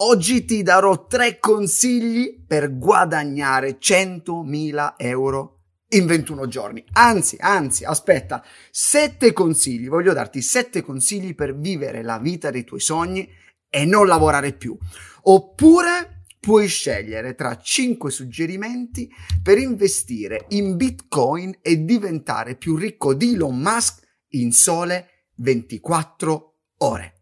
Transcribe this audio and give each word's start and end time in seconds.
Oggi 0.00 0.44
ti 0.44 0.62
darò 0.62 1.08
tre 1.08 1.40
consigli 1.40 2.44
per 2.46 2.78
guadagnare 2.78 3.78
100.000 3.80 4.94
euro 4.96 5.62
in 5.88 6.06
21 6.06 6.46
giorni. 6.46 6.84
Anzi, 6.92 7.36
anzi, 7.40 7.82
aspetta, 7.82 8.44
sette 8.70 9.32
consigli. 9.32 9.88
Voglio 9.88 10.12
darti 10.12 10.40
sette 10.40 10.82
consigli 10.82 11.34
per 11.34 11.58
vivere 11.58 12.04
la 12.04 12.20
vita 12.20 12.52
dei 12.52 12.62
tuoi 12.62 12.78
sogni 12.78 13.28
e 13.68 13.84
non 13.86 14.06
lavorare 14.06 14.52
più. 14.52 14.78
Oppure 15.22 16.22
puoi 16.38 16.68
scegliere 16.68 17.34
tra 17.34 17.58
cinque 17.58 18.12
suggerimenti 18.12 19.10
per 19.42 19.58
investire 19.58 20.44
in 20.50 20.76
Bitcoin 20.76 21.58
e 21.60 21.84
diventare 21.84 22.54
più 22.54 22.76
ricco 22.76 23.14
di 23.14 23.34
Elon 23.34 23.58
Musk 23.58 24.06
in 24.34 24.52
sole 24.52 25.08
24 25.34 26.54
ore. 26.76 27.14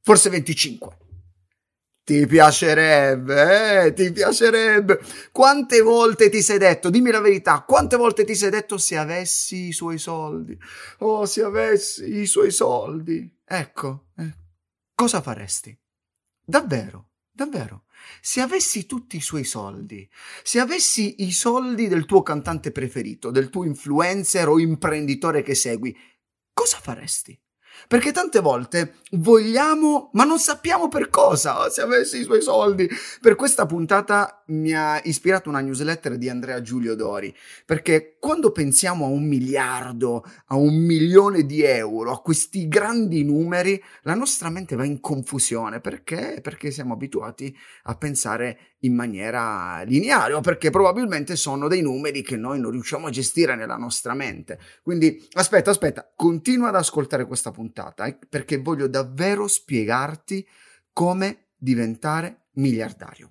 Forse 0.00 0.30
25. 0.30 1.00
Ti 2.04 2.26
piacerebbe, 2.26 3.84
eh? 3.84 3.92
Ti 3.92 4.10
piacerebbe. 4.10 5.00
Quante 5.30 5.80
volte 5.80 6.30
ti 6.30 6.42
sei 6.42 6.58
detto, 6.58 6.90
dimmi 6.90 7.12
la 7.12 7.20
verità, 7.20 7.62
quante 7.62 7.96
volte 7.96 8.24
ti 8.24 8.34
sei 8.34 8.50
detto 8.50 8.76
se 8.76 8.96
avessi 8.96 9.68
i 9.68 9.72
suoi 9.72 9.98
soldi? 9.98 10.58
Oh, 10.98 11.26
se 11.26 11.42
avessi 11.42 12.18
i 12.18 12.26
suoi 12.26 12.50
soldi. 12.50 13.32
Ecco, 13.44 14.06
eh. 14.16 14.34
cosa 14.94 15.20
faresti? 15.22 15.78
Davvero, 16.44 17.10
davvero. 17.30 17.84
Se 18.20 18.40
avessi 18.40 18.84
tutti 18.86 19.16
i 19.16 19.20
suoi 19.20 19.44
soldi, 19.44 20.08
se 20.42 20.58
avessi 20.58 21.22
i 21.22 21.30
soldi 21.30 21.86
del 21.86 22.04
tuo 22.06 22.22
cantante 22.22 22.72
preferito, 22.72 23.30
del 23.30 23.48
tuo 23.48 23.64
influencer 23.64 24.48
o 24.48 24.58
imprenditore 24.58 25.42
che 25.42 25.54
segui, 25.54 25.96
cosa 26.52 26.78
faresti? 26.78 27.40
Perché 27.88 28.12
tante 28.12 28.40
volte 28.40 28.96
vogliamo, 29.12 30.10
ma 30.12 30.24
non 30.24 30.38
sappiamo 30.38 30.88
per 30.88 31.10
cosa, 31.10 31.68
se 31.70 31.82
avessi 31.82 32.20
i 32.20 32.24
suoi 32.24 32.42
soldi. 32.42 32.88
Per 33.20 33.34
questa 33.34 33.66
puntata 33.66 34.41
mi 34.52 34.72
ha 34.72 35.00
ispirato 35.04 35.48
una 35.48 35.60
newsletter 35.60 36.16
di 36.16 36.28
Andrea 36.28 36.60
Giulio 36.60 36.94
Dori, 36.94 37.34
perché 37.64 38.16
quando 38.18 38.52
pensiamo 38.52 39.06
a 39.06 39.08
un 39.08 39.24
miliardo, 39.24 40.24
a 40.46 40.56
un 40.56 40.74
milione 40.74 41.44
di 41.44 41.62
euro, 41.62 42.12
a 42.12 42.20
questi 42.20 42.68
grandi 42.68 43.24
numeri, 43.24 43.82
la 44.02 44.14
nostra 44.14 44.50
mente 44.50 44.76
va 44.76 44.84
in 44.84 45.00
confusione. 45.00 45.80
Perché? 45.80 46.40
Perché 46.42 46.70
siamo 46.70 46.94
abituati 46.94 47.56
a 47.84 47.96
pensare 47.96 48.76
in 48.80 48.94
maniera 48.94 49.82
lineare 49.82 50.34
o 50.34 50.40
perché 50.40 50.70
probabilmente 50.70 51.36
sono 51.36 51.68
dei 51.68 51.82
numeri 51.82 52.22
che 52.22 52.36
noi 52.36 52.60
non 52.60 52.70
riusciamo 52.70 53.06
a 53.06 53.10
gestire 53.10 53.56
nella 53.56 53.76
nostra 53.76 54.14
mente. 54.14 54.58
Quindi 54.82 55.26
aspetta, 55.32 55.70
aspetta, 55.70 56.10
continua 56.14 56.68
ad 56.68 56.76
ascoltare 56.76 57.26
questa 57.26 57.50
puntata 57.50 58.06
eh, 58.06 58.18
perché 58.28 58.58
voglio 58.58 58.88
davvero 58.88 59.46
spiegarti 59.46 60.46
come 60.92 61.48
diventare 61.56 62.48
miliardario. 62.54 63.30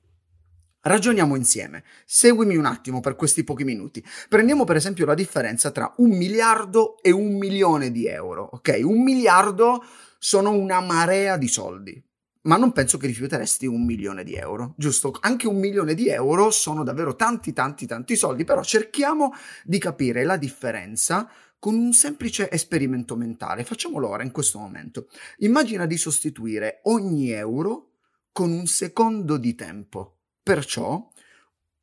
Ragioniamo 0.81 1.35
insieme. 1.35 1.83
Seguimi 2.05 2.55
un 2.55 2.65
attimo 2.65 3.01
per 3.01 3.15
questi 3.15 3.43
pochi 3.43 3.63
minuti. 3.63 4.03
Prendiamo 4.27 4.63
per 4.63 4.75
esempio 4.75 5.05
la 5.05 5.13
differenza 5.13 5.71
tra 5.71 5.93
un 5.97 6.09
miliardo 6.17 7.01
e 7.01 7.11
un 7.11 7.37
milione 7.37 7.91
di 7.91 8.07
euro. 8.07 8.49
Ok? 8.53 8.79
Un 8.83 9.03
miliardo 9.03 9.83
sono 10.17 10.51
una 10.51 10.81
marea 10.81 11.37
di 11.37 11.47
soldi 11.47 12.03
ma 12.43 12.57
non 12.57 12.71
penso 12.71 12.97
che 12.97 13.07
rifiuteresti 13.07 13.67
un 13.67 13.85
milione 13.85 14.23
di 14.23 14.33
euro, 14.33 14.73
giusto? 14.77 15.15
Anche 15.21 15.47
un 15.47 15.59
milione 15.59 15.93
di 15.93 16.09
euro 16.09 16.49
sono 16.49 16.83
davvero 16.83 17.15
tanti, 17.15 17.53
tanti, 17.53 17.85
tanti 17.85 18.15
soldi, 18.15 18.45
però 18.45 18.63
cerchiamo 18.63 19.33
di 19.63 19.77
capire 19.77 20.23
la 20.23 20.37
differenza 20.37 21.29
con 21.59 21.75
un 21.75 21.93
semplice 21.93 22.49
esperimento 22.49 23.15
mentale. 23.15 23.63
Facciamolo 23.63 24.07
ora, 24.07 24.23
in 24.23 24.31
questo 24.31 24.57
momento. 24.57 25.07
Immagina 25.39 25.85
di 25.85 25.97
sostituire 25.97 26.79
ogni 26.85 27.29
euro 27.29 27.91
con 28.31 28.51
un 28.51 28.65
secondo 28.65 29.37
di 29.37 29.53
tempo. 29.53 30.20
Perciò 30.51 31.09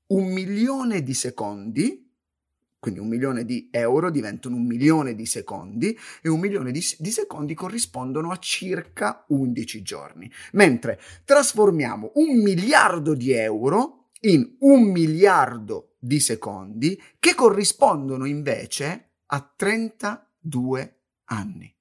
un 0.09 0.31
milione 0.31 1.03
di 1.03 1.15
secondi 1.15 2.07
quindi 2.79 3.01
un 3.01 3.09
milione 3.09 3.47
di 3.47 3.71
euro 3.73 4.11
diventano 4.11 4.57
un 4.57 4.67
milione 4.67 5.15
di 5.15 5.25
secondi 5.25 5.99
e 6.21 6.29
un 6.29 6.39
milione 6.39 6.71
di, 6.71 6.85
di, 6.99 7.11
secondi 7.11 7.55
corrispondono 7.55 8.31
a 8.31 8.37
circa 8.37 9.25
11 9.29 9.83
giorni. 9.83 10.31
Mentre 10.53 11.01
trasformiamo 11.25 12.13
un 12.17 12.43
miliardo 12.43 13.15
di 13.15 13.33
euro 13.33 14.11
in 14.21 14.57
un 14.59 14.83
miliardo 14.83 15.95
di 15.99 16.21
secondi 16.21 17.03
che 17.19 17.35
corrispondono 17.35 18.27
invece 18.27 19.13
a 19.29 19.51
32 19.57 21.01
anni. 21.25 21.78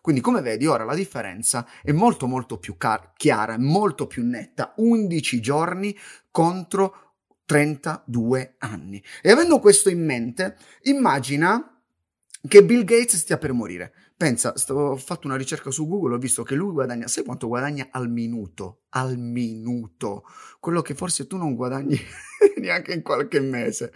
Quindi 0.00 0.20
come 0.20 0.40
vedi 0.40 0.66
ora 0.66 0.84
la 0.84 0.94
differenza 0.94 1.66
è 1.82 1.92
molto 1.92 2.26
molto 2.26 2.58
più 2.58 2.76
car- 2.76 3.12
chiara, 3.16 3.58
molto 3.58 4.06
più 4.06 4.24
netta, 4.24 4.72
11 4.76 5.40
giorni 5.40 5.96
contro 6.30 7.10
32 7.44 8.54
anni. 8.58 9.02
E 9.22 9.30
avendo 9.30 9.58
questo 9.58 9.90
in 9.90 10.04
mente, 10.04 10.56
immagina 10.82 11.69
che 12.48 12.64
Bill 12.64 12.84
Gates 12.84 13.16
stia 13.16 13.38
per 13.38 13.52
morire. 13.52 13.92
Pensa, 14.16 14.54
ho 14.68 14.96
fatto 14.96 15.26
una 15.26 15.36
ricerca 15.36 15.70
su 15.70 15.86
Google, 15.88 16.14
ho 16.14 16.18
visto 16.18 16.42
che 16.42 16.54
lui 16.54 16.72
guadagna, 16.72 17.06
sai 17.06 17.24
quanto 17.24 17.48
guadagna 17.48 17.88
al 17.90 18.10
minuto? 18.10 18.80
Al 18.90 19.16
minuto. 19.16 20.24
Quello 20.58 20.82
che 20.82 20.94
forse 20.94 21.26
tu 21.26 21.38
non 21.38 21.54
guadagni 21.54 21.98
neanche 22.60 22.92
in 22.92 23.00
qualche 23.02 23.40
mese. 23.40 23.94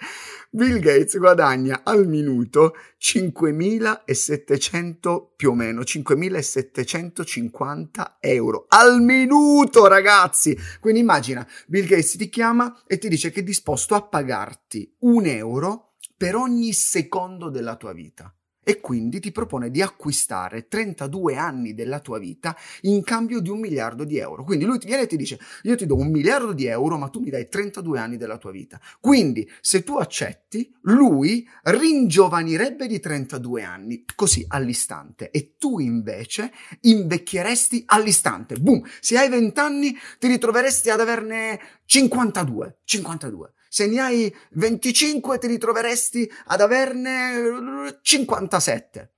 Bill 0.51 0.79
Gates 0.79 1.19
guadagna 1.19 1.83
al 1.85 2.07
minuto 2.07 2.75
5.700 2.99 5.27
più 5.37 5.51
o 5.51 5.55
meno, 5.55 5.83
5.750 5.83 8.13
euro. 8.21 8.65
Al 8.69 9.03
minuto, 9.03 9.87
ragazzi! 9.87 10.57
Quindi 10.81 11.01
immagina, 11.01 11.47
Bill 11.67 11.87
Gates 11.87 12.17
ti 12.17 12.31
chiama 12.31 12.83
e 12.87 12.97
ti 12.97 13.09
dice 13.09 13.31
che 13.31 13.41
è 13.41 13.43
disposto 13.43 13.95
a 13.95 14.01
pagarti 14.03 14.97
un 15.01 15.27
euro 15.27 15.94
per 16.17 16.37
ogni 16.37 16.73
secondo 16.73 17.51
della 17.51 17.77
tua 17.77 17.93
vita 17.93 18.35
e 18.65 18.81
quindi 18.81 19.21
ti 19.21 19.31
propone 19.31 19.71
di 19.71 19.83
acquistare 19.83 20.67
32 20.67 21.37
anni 21.37 21.75
della 21.75 22.01
tua 22.01 22.19
vita 22.19 22.57
in 22.83 23.03
cambio 23.03 23.41
di 23.41 23.51
un 23.51 23.61
miliardo 23.61 24.05
di 24.05 24.17
euro. 24.17 24.43
Quindi 24.43 24.65
lui 24.65 24.79
ti 24.79 24.87
viene 24.87 25.03
e 25.03 25.07
ti 25.07 25.17
dice 25.17 25.39
io 25.63 25.77
ti 25.77 25.87
do 25.87 25.97
un 25.97 26.11
miliardo 26.11 26.53
di 26.53 26.65
euro 26.65 26.97
ma 26.97 27.09
tu 27.09 27.21
mi 27.21 27.31
dai 27.31 27.49
32 27.49 27.99
anni 27.99 28.17
della 28.17 28.39
tua 28.39 28.51
vita. 28.51 28.81
Quindi 28.99 29.49
se 29.61 29.85
tu 29.85 29.97
accetti, 29.97 30.75
lui 30.83 31.47
ringiovanirebbe 31.63 32.87
di 32.87 32.99
32 32.99 33.63
anni 33.63 34.05
così 34.15 34.45
all'istante 34.49 35.31
e 35.31 35.57
tu 35.59 35.79
invece 35.79 36.51
invecchieresti 36.81 37.83
all'istante. 37.87 38.57
Boom! 38.57 38.83
Se 39.01 39.19
hai 39.19 39.29
20 39.29 39.61
anni 39.61 39.95
ti 40.19 40.27
ritroveresti 40.27 40.89
ad 40.89 41.01
averne 41.01 41.61
52. 41.85 42.79
52 42.85 43.53
se 43.75 43.89
ne 43.89 43.99
hai 43.99 44.37
25 44.53 45.37
ti 45.37 45.49
ritroveresti 45.49 46.31
ad 46.45 46.61
averne 46.61 47.99
57. 48.01 49.15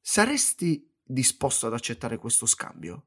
Saresti 0.00 0.92
disposto 1.00 1.68
ad 1.68 1.74
accettare 1.74 2.16
questo 2.16 2.44
scambio? 2.44 3.06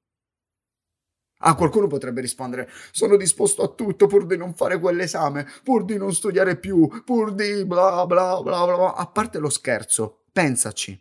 Ah, 1.39 1.55
qualcuno 1.55 1.87
potrebbe 1.87 2.21
rispondere: 2.21 2.69
Sono 2.91 3.17
disposto 3.17 3.63
a 3.63 3.73
tutto 3.73 4.07
pur 4.07 4.25
di 4.25 4.37
non 4.37 4.55
fare 4.55 4.79
quell'esame, 4.79 5.45
pur 5.61 5.83
di 5.83 5.97
non 5.97 6.13
studiare 6.13 6.57
più, 6.57 7.03
pur 7.03 7.33
di 7.33 7.65
bla 7.65 8.05
bla 8.05 8.41
bla 8.41 8.63
bla. 8.63 8.95
A 8.95 9.07
parte 9.07 9.39
lo 9.39 9.49
scherzo, 9.49 10.23
pensaci. 10.31 10.97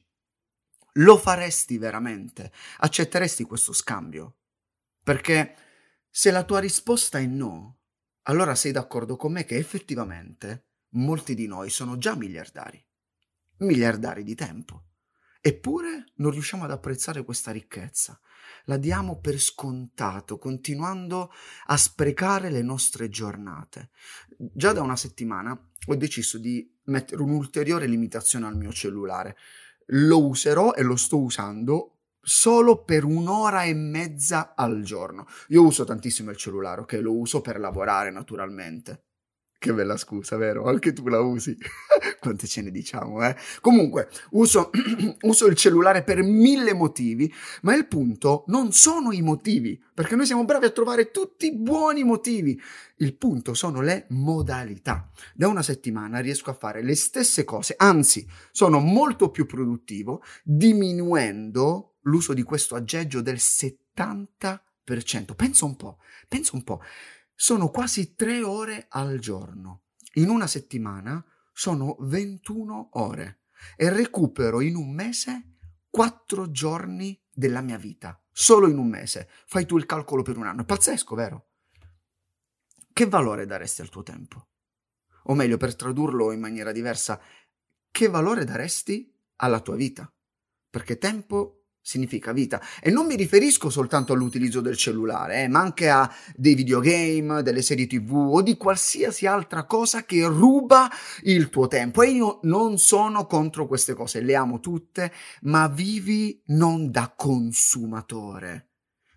Lo 0.95 1.17
faresti 1.17 1.79
veramente? 1.79 2.51
Accetteresti 2.79 3.45
questo 3.45 3.73
scambio? 3.73 4.39
Perché 5.05 5.55
se 6.11 6.33
la 6.33 6.43
tua 6.43 6.59
risposta 6.59 7.21
è 7.21 7.27
no, 7.27 7.80
allora 8.31 8.55
sei 8.55 8.71
d'accordo 8.71 9.17
con 9.17 9.33
me 9.33 9.45
che 9.45 9.57
effettivamente 9.57 10.69
molti 10.91 11.35
di 11.35 11.49
noi 11.49 11.69
sono 11.69 11.99
già 11.99 12.15
miliardari, 12.15 12.83
miliardari 13.59 14.23
di 14.23 14.37
tempo. 14.37 14.85
Eppure 15.41 16.13
non 16.17 16.31
riusciamo 16.31 16.65
ad 16.65 16.71
apprezzare 16.71 17.25
questa 17.25 17.51
ricchezza. 17.51 18.21
La 18.65 18.77
diamo 18.77 19.19
per 19.19 19.41
scontato, 19.41 20.39
continuando 20.39 21.33
a 21.67 21.77
sprecare 21.77 22.51
le 22.51 22.63
nostre 22.63 23.09
giornate. 23.09 23.91
Già 24.37 24.73
da 24.73 24.83
una 24.83 24.97
settimana 24.97 25.59
ho 25.87 25.97
deciso 25.97 26.39
di 26.39 26.73
mettere 26.85 27.23
un'ulteriore 27.23 27.87
limitazione 27.87 28.47
al 28.47 28.57
mio 28.57 28.71
cellulare. 28.71 29.37
Lo 29.87 30.25
userò 30.25 30.75
e 30.75 30.83
lo 30.83 30.95
sto 30.95 31.19
usando 31.21 32.00
solo 32.21 32.85
per 32.85 33.05
un'ora 33.05 33.65
e 33.65 33.75
mezza 33.75 34.55
al 34.55 34.83
giorno. 34.83 35.27
Io 35.49 35.65
uso 35.65 35.85
tantissimo 35.85 36.31
il 36.31 36.37
cellulare, 36.37 36.83
ok? 36.83 36.93
Lo 37.01 37.17
uso 37.17 37.41
per 37.41 37.59
lavorare 37.59 38.11
naturalmente. 38.11 39.05
Che 39.61 39.75
bella 39.75 39.99
scusa, 39.99 40.39
vero? 40.39 40.65
Anche 40.65 40.95
tu 40.95 41.07
la 41.09 41.21
usi. 41.21 41.55
Quante 42.19 42.47
ce 42.47 42.63
ne 42.63 42.71
diciamo, 42.71 43.23
eh? 43.23 43.37
Comunque, 43.61 44.09
uso, 44.31 44.71
uso, 45.21 45.47
il 45.49 45.55
cellulare 45.55 46.03
per 46.03 46.23
mille 46.23 46.73
motivi, 46.73 47.31
ma 47.61 47.75
il 47.75 47.87
punto 47.87 48.45
non 48.47 48.73
sono 48.73 49.13
i 49.13 49.21
motivi, 49.21 49.79
perché 49.93 50.17
noi 50.17 50.25
siamo 50.25 50.47
bravi 50.47 50.65
a 50.65 50.71
trovare 50.71 51.11
tutti 51.11 51.49
i 51.49 51.55
buoni 51.55 52.05
motivi. 52.05 52.59
Il 52.97 53.15
punto 53.19 53.53
sono 53.53 53.83
le 53.83 54.07
modalità. 54.09 55.11
Da 55.35 55.49
una 55.49 55.63
settimana 55.63 56.21
riesco 56.21 56.49
a 56.49 56.55
fare 56.55 56.83
le 56.83 56.95
stesse 56.95 57.45
cose, 57.45 57.75
anzi, 57.77 58.27
sono 58.53 58.79
molto 58.79 59.31
più 59.31 59.45
produttivo, 59.45 60.23
diminuendo 60.43 61.97
l'uso 62.05 62.33
di 62.33 62.45
questo 62.45 62.77
aggeggio 62.77 63.21
del 63.21 63.37
70%. 63.37 64.59
Pensa 65.37 65.67
un 65.67 65.77
po', 65.77 65.99
pensa 66.29 66.57
un 66.57 66.65
po' 66.65 66.81
sono 67.41 67.71
quasi 67.71 68.15
tre 68.15 68.43
ore 68.43 68.85
al 68.91 69.19
giorno. 69.19 69.85
In 70.17 70.29
una 70.29 70.47
settimana 70.47 71.25
sono 71.55 71.97
21 72.01 72.91
ore 72.93 73.45
e 73.77 73.89
recupero 73.89 74.61
in 74.61 74.77
un 74.77 74.93
mese 74.93 75.55
quattro 75.89 76.51
giorni 76.51 77.19
della 77.33 77.63
mia 77.63 77.79
vita. 77.79 78.23
Solo 78.31 78.69
in 78.69 78.77
un 78.77 78.89
mese. 78.89 79.31
Fai 79.47 79.65
tu 79.65 79.79
il 79.79 79.87
calcolo 79.87 80.21
per 80.21 80.37
un 80.37 80.49
anno. 80.49 80.61
È 80.61 80.65
pazzesco, 80.67 81.15
vero? 81.15 81.49
Che 82.93 83.07
valore 83.07 83.47
daresti 83.47 83.81
al 83.81 83.89
tuo 83.89 84.03
tempo? 84.03 84.49
O 85.25 85.35
meglio, 85.35 85.57
per 85.57 85.75
tradurlo 85.75 86.33
in 86.33 86.41
maniera 86.41 86.73
diversa, 86.73 87.19
che 87.91 88.09
valore 88.09 88.45
daresti 88.45 89.11
alla 89.37 89.61
tua 89.61 89.77
vita? 89.77 90.13
Perché 90.69 90.99
tempo 90.99 91.60
significa 91.83 92.33
vita. 92.33 92.61
E 92.83 92.91
non 92.91 93.07
mi 93.07 93.17
riferisco 93.17 93.71
soltanto 93.71 94.13
all'utilizzo 94.13 94.61
del 94.61 94.77
cellulare, 94.77 95.43
eh, 95.43 95.49
ma 95.49 95.61
anche 95.61 95.89
a 95.89 96.13
dei 96.35 96.55
videogame, 96.55 97.43
delle 97.43 97.63
serie 97.63 97.87
tv 97.87 98.13
o 98.13 98.43
di 98.43 98.57
qualsiasi 98.57 99.27
altra 99.27 99.65
cosa 99.65 100.05
che 100.05 100.25
ruba 100.27 100.91
il 101.23 101.49
tuo 101.49 101.67
tempo. 101.69 102.03
E 102.03 102.11
io 102.11 102.41
non 102.43 102.79
sono 102.79 103.27
contro 103.27 103.67
queste 103.67 103.95
cose, 103.95 104.21
le 104.21 104.35
amo 104.35 104.61
tutte, 104.61 105.13
ma 105.43 105.69
vivi 105.69 106.43
non 106.47 106.91
da 106.91 107.13
consumatore. 107.17 108.67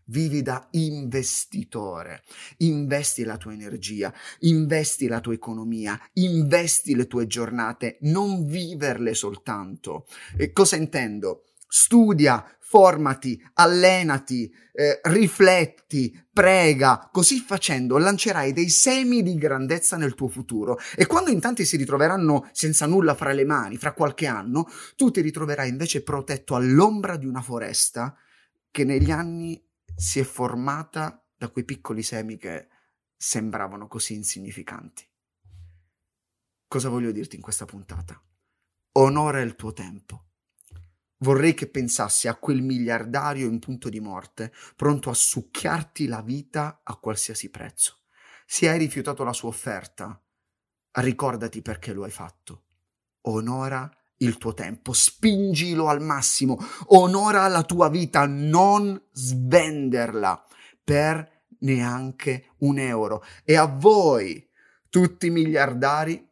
Vivi 0.08 0.42
da 0.42 0.68
investitore, 0.72 2.24
investi 2.58 3.24
la 3.24 3.38
tua 3.38 3.54
energia, 3.54 4.14
investi 4.40 5.08
la 5.08 5.22
tua 5.22 5.34
economia, 5.34 5.98
investi 6.16 6.94
le 6.94 7.08
tue 7.08 7.26
giornate, 7.26 8.00
non 8.02 8.46
viverle 8.46 9.14
soltanto. 9.14 10.06
E 10.36 10.52
cosa 10.52 10.76
intendo? 10.76 11.46
Studia, 11.76 12.46
formati, 12.60 13.44
allenati, 13.54 14.48
eh, 14.74 15.00
rifletti, 15.06 16.16
prega, 16.32 17.10
così 17.12 17.40
facendo 17.40 17.98
lancerai 17.98 18.54
dei 18.54 18.70
semi 18.70 19.24
di 19.24 19.34
grandezza 19.34 19.98
nel 19.98 20.14
tuo 20.14 20.28
futuro 20.28 20.78
e 20.96 21.08
quando 21.08 21.32
in 21.32 21.40
tanti 21.40 21.66
si 21.66 21.76
ritroveranno 21.76 22.48
senza 22.52 22.86
nulla 22.86 23.16
fra 23.16 23.32
le 23.32 23.44
mani, 23.44 23.78
fra 23.78 23.94
qualche 23.94 24.28
anno, 24.28 24.68
tu 24.96 25.10
ti 25.10 25.22
ritroverai 25.22 25.68
invece 25.68 26.04
protetto 26.04 26.54
all'ombra 26.54 27.18
di 27.18 27.26
una 27.26 27.42
foresta 27.42 28.16
che 28.70 28.84
negli 28.84 29.10
anni 29.10 29.60
si 29.96 30.20
è 30.20 30.24
formata 30.24 31.26
da 31.36 31.50
quei 31.50 31.66
piccoli 31.66 32.04
semi 32.04 32.38
che 32.38 32.68
sembravano 33.18 33.88
così 33.88 34.14
insignificanti. 34.14 35.10
Cosa 36.68 36.90
voglio 36.90 37.12
dirti 37.12 37.36
in 37.36 37.42
questa 37.42 37.66
puntata? 37.66 38.22
Onora 38.92 39.42
il 39.42 39.56
tuo 39.56 39.74
tempo 39.74 40.33
Vorrei 41.24 41.54
che 41.54 41.68
pensassi 41.68 42.28
a 42.28 42.36
quel 42.36 42.62
miliardario 42.62 43.48
in 43.48 43.60
punto 43.60 43.88
di 43.88 44.02
morte, 44.02 44.52
pronto 44.76 45.10
a 45.10 45.14
succhiarti 45.14 46.08
la 46.08 46.22
vita 46.22 46.82
a 46.84 46.98
qualsiasi 46.98 47.50
prezzo. 47.50 48.00
Se 48.46 48.68
hai 48.68 48.78
rifiutato 48.78 49.24
la 49.24 49.32
sua 49.32 49.48
offerta, 49.48 50.22
ricordati 50.92 51.62
perché 51.62 51.94
lo 51.94 52.04
hai 52.04 52.12
fatto. 52.12 52.64
Onora 53.22 53.90
il 54.18 54.38
tuo 54.38 54.54
tempo, 54.54 54.92
spingilo 54.92 55.88
al 55.88 56.02
massimo, 56.02 56.58
onora 56.88 57.48
la 57.48 57.64
tua 57.64 57.88
vita, 57.88 58.26
non 58.26 59.02
svenderla 59.14 60.46
per 60.84 61.46
neanche 61.60 62.52
un 62.58 62.80
euro. 62.80 63.24
E 63.46 63.56
a 63.56 63.66
voi, 63.66 64.46
tutti 64.90 65.30
miliardari, 65.30 66.28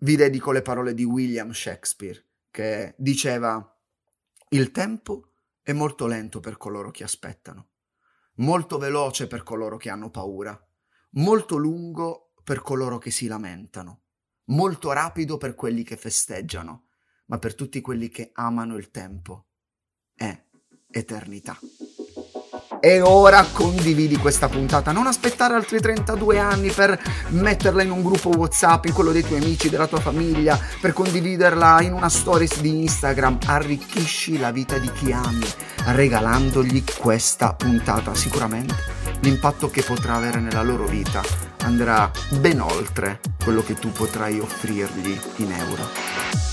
vi 0.00 0.16
dedico 0.16 0.52
le 0.52 0.60
parole 0.60 0.92
di 0.92 1.04
William 1.04 1.52
Shakespeare, 1.52 2.22
che 2.50 2.94
diceva 2.98 3.69
il 4.52 4.72
tempo 4.72 5.34
è 5.62 5.72
molto 5.72 6.06
lento 6.06 6.40
per 6.40 6.56
coloro 6.56 6.90
che 6.90 7.04
aspettano, 7.04 7.68
molto 8.36 8.78
veloce 8.78 9.28
per 9.28 9.44
coloro 9.44 9.76
che 9.76 9.90
hanno 9.90 10.10
paura, 10.10 10.58
molto 11.10 11.56
lungo 11.56 12.32
per 12.42 12.60
coloro 12.60 12.98
che 12.98 13.12
si 13.12 13.28
lamentano, 13.28 14.02
molto 14.46 14.90
rapido 14.90 15.36
per 15.36 15.54
quelli 15.54 15.84
che 15.84 15.96
festeggiano, 15.96 16.88
ma 17.26 17.38
per 17.38 17.54
tutti 17.54 17.80
quelli 17.80 18.08
che 18.08 18.30
amano 18.34 18.76
il 18.76 18.90
tempo 18.90 19.50
è 20.14 20.46
eternità. 20.88 21.56
E 22.80 23.02
ora 23.02 23.44
condividi 23.52 24.16
questa 24.16 24.48
puntata. 24.48 24.90
Non 24.90 25.06
aspettare 25.06 25.54
altri 25.54 25.80
32 25.80 26.38
anni 26.38 26.70
per 26.70 26.98
metterla 27.28 27.82
in 27.82 27.90
un 27.90 28.02
gruppo 28.02 28.30
WhatsApp, 28.30 28.86
in 28.86 28.94
quello 28.94 29.12
dei 29.12 29.22
tuoi 29.22 29.40
amici, 29.40 29.68
della 29.68 29.86
tua 29.86 30.00
famiglia, 30.00 30.58
per 30.80 30.94
condividerla 30.94 31.82
in 31.82 31.92
una 31.92 32.08
stories 32.08 32.60
di 32.60 32.80
Instagram. 32.80 33.38
Arricchisci 33.46 34.38
la 34.38 34.50
vita 34.50 34.78
di 34.78 34.90
chi 34.92 35.12
ami 35.12 35.46
regalandogli 35.84 36.82
questa 36.98 37.52
puntata. 37.52 38.14
Sicuramente 38.14 38.74
l'impatto 39.20 39.68
che 39.68 39.82
potrà 39.82 40.14
avere 40.14 40.40
nella 40.40 40.62
loro 40.62 40.86
vita 40.86 41.22
andrà 41.62 42.10
ben 42.38 42.60
oltre 42.60 43.20
quello 43.44 43.62
che 43.62 43.74
tu 43.74 43.92
potrai 43.92 44.38
offrirgli 44.40 45.20
in 45.36 45.52
euro. 45.52 46.49